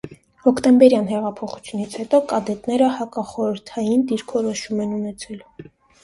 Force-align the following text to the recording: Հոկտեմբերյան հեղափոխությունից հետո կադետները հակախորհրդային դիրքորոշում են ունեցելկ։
Հոկտեմբերյան 0.43 1.03
հեղափոխությունից 1.09 1.97
հետո 1.99 2.19
կադետները 2.31 2.87
հակախորհրդային 2.95 4.01
դիրքորոշում 4.13 4.81
են 4.87 4.97
ունեցելկ։ 4.97 5.69